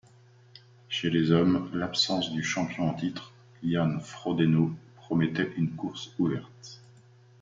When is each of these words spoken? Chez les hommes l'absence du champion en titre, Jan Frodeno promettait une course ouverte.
Chez 0.89 1.11
les 1.11 1.29
hommes 1.29 1.69
l'absence 1.75 2.31
du 2.31 2.41
champion 2.43 2.89
en 2.89 2.95
titre, 2.95 3.33
Jan 3.63 3.99
Frodeno 3.99 4.71
promettait 4.97 5.53
une 5.57 5.75
course 5.75 6.15
ouverte. 6.17 6.81